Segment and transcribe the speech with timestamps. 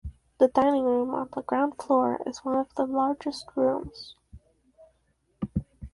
[0.39, 4.15] The dining room on the ground floor is one of the largest rooms.